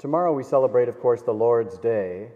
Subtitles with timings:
[0.00, 2.28] Tomorrow we celebrate, of course, the Lord's Day.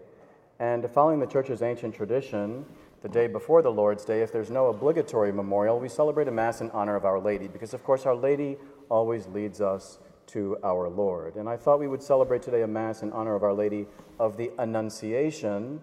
[0.59, 2.63] And following the Church's ancient tradition,
[3.01, 6.61] the day before the Lord's Day, if there's no obligatory memorial, we celebrate a Mass
[6.61, 8.57] in honor of Our Lady, because, of course, Our Lady
[8.87, 9.97] always leads us
[10.27, 11.37] to our Lord.
[11.37, 13.87] And I thought we would celebrate today a Mass in honor of Our Lady
[14.19, 15.81] of the Annunciation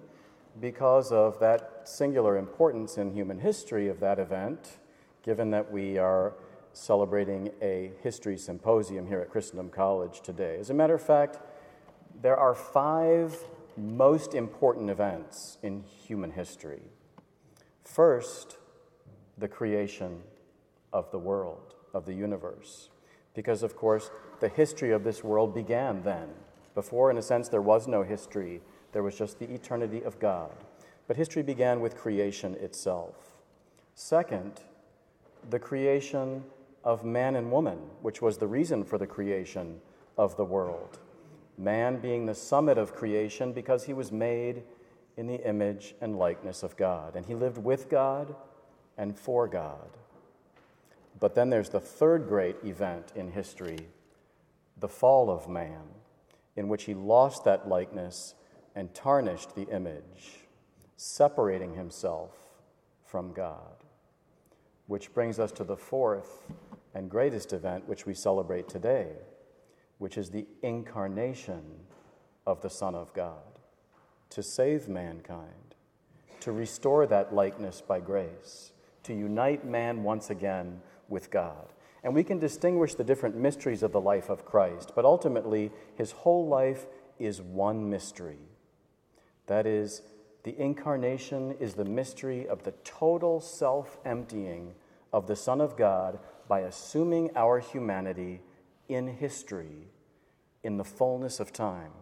[0.60, 4.78] because of that singular importance in human history of that event,
[5.24, 6.34] given that we are
[6.74, 10.58] celebrating a history symposium here at Christendom College today.
[10.60, 11.40] As a matter of fact,
[12.22, 13.36] there are five
[13.76, 16.82] most important events in human history.
[17.82, 18.58] First,
[19.36, 20.22] the creation
[20.92, 22.90] of the world, of the universe.
[23.34, 26.28] Because, of course, the history of this world began then.
[26.76, 28.60] Before, in a sense, there was no history,
[28.92, 30.52] there was just the eternity of God.
[31.08, 33.32] But history began with creation itself.
[33.96, 34.60] Second,
[35.50, 36.44] the creation
[36.84, 39.80] of man and woman, which was the reason for the creation
[40.16, 40.98] of the world
[41.58, 44.62] man being the summit of creation because he was made
[45.16, 47.16] in the image and likeness of God.
[47.16, 48.34] And he lived with God
[48.96, 49.90] and for God.
[51.20, 53.78] But then there's the third great event in history
[54.78, 55.82] the fall of man,
[56.56, 58.34] in which he lost that likeness
[58.74, 60.40] and tarnished the image,
[60.96, 62.32] separating himself
[63.04, 63.84] from God.
[64.88, 66.50] Which brings us to the fourth
[66.94, 69.12] and greatest event which we celebrate today
[70.02, 71.62] which is the incarnation
[72.44, 73.60] of the Son of God,
[74.30, 75.76] to save mankind,
[76.40, 78.72] to restore that likeness by grace,
[79.04, 81.68] to unite man once again with God.
[82.02, 86.10] And we can distinguish the different mysteries of the life of Christ, but ultimately, his
[86.10, 86.86] whole life
[87.20, 88.40] is one mystery.
[89.46, 90.02] That is,
[90.42, 94.74] the incarnation is the mystery of the total self emptying
[95.12, 98.40] of the Son of God by assuming our humanity
[98.88, 99.88] in history
[100.62, 101.92] in the fullness of time.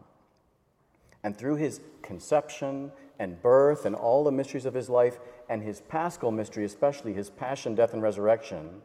[1.23, 5.81] And through his conception and birth and all the mysteries of his life, and his
[5.83, 8.83] paschal mystery, especially his passion, death, and resurrection,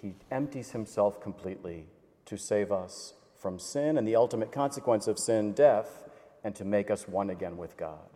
[0.00, 1.86] he empties himself completely
[2.24, 6.02] to save us from sin and the ultimate consequence of sin, death,
[6.42, 8.08] and to make us one again with God.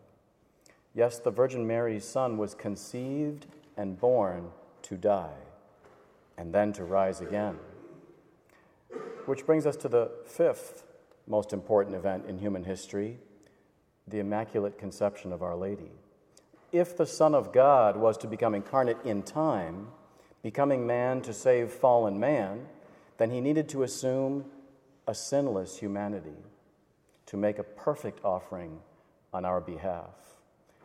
[0.95, 3.47] Yes, the Virgin Mary's Son was conceived
[3.77, 4.51] and born
[4.83, 5.39] to die,
[6.37, 7.59] and then to rise again.
[9.27, 10.85] Which brings us to the fifth
[11.27, 13.19] most important event in human history
[14.09, 15.93] the Immaculate Conception of Our Lady.
[16.73, 19.89] If the Son of God was to become incarnate in time,
[20.43, 22.67] becoming man to save fallen man,
[23.19, 24.47] then he needed to assume
[25.07, 26.37] a sinless humanity
[27.27, 28.81] to make a perfect offering
[29.33, 30.39] on our behalf.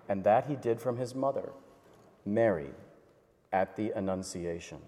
[0.07, 1.49] And that he did from his mother,
[2.25, 2.71] Mary,
[3.51, 4.81] at the Annunciation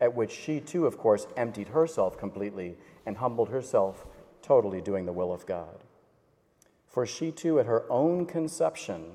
[0.00, 4.06] at which she too, of course, emptied herself completely and humbled herself,
[4.42, 5.84] totally doing the will of God.
[6.86, 9.12] For she too, at her own conception,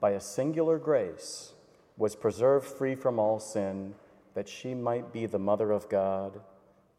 [0.00, 1.54] by a singular grace,
[1.96, 3.94] was preserved free from all sin,
[4.34, 6.40] that she might be the mother of God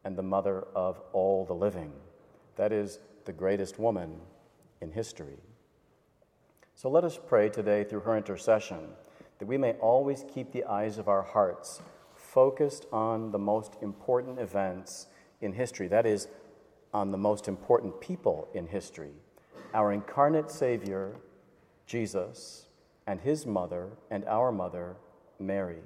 [0.04, 1.92] and the mother of all the living.
[2.56, 4.20] That is the greatest woman
[4.80, 5.38] in history.
[6.74, 8.90] So let us pray today through her intercession
[9.38, 11.80] that we may always keep the eyes of our hearts
[12.32, 15.06] focused on the most important events
[15.42, 16.28] in history, that is,
[16.94, 19.12] on the most important people in history
[19.74, 21.16] our incarnate Savior,
[21.86, 22.66] Jesus,
[23.06, 24.96] and his mother, and our mother,
[25.38, 25.80] Mary.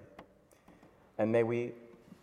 [1.16, 1.72] And may we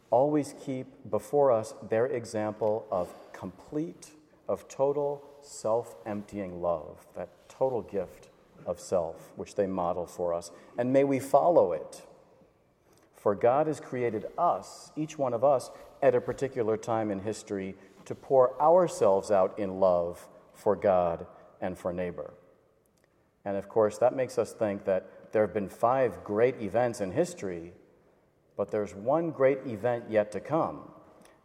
[0.09, 4.12] always keep before us their example of complete,
[4.50, 8.28] of total self emptying love, that total gift
[8.66, 10.51] of self which they model for us.
[10.78, 12.01] And may we follow it
[13.23, 17.73] for God has created us, each one of us, at a particular time in history
[18.03, 21.25] to pour ourselves out in love for God
[21.62, 22.33] and for neighbor.
[23.45, 27.13] And of course, that makes us think that there have been five great events in
[27.13, 27.72] history,
[28.57, 30.81] but there's one great event yet to come.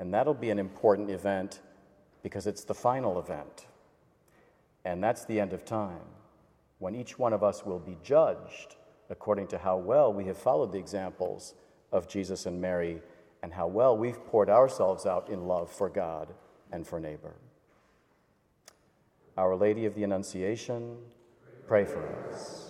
[0.00, 1.60] And that'll be an important event
[2.24, 3.66] because it's the final event.
[4.84, 6.00] And that's the end of time,
[6.80, 8.74] when each one of us will be judged
[9.10, 11.54] according to how well we have followed the examples
[11.92, 13.00] of Jesus and Mary
[13.42, 16.28] and how well we've poured ourselves out in love for God
[16.72, 17.34] and for neighbor.
[19.36, 20.96] Our Lady of the Annunciation,
[21.66, 22.67] pray for us.